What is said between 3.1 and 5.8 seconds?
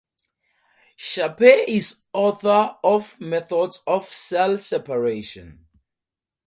"Methods of Cell Separation".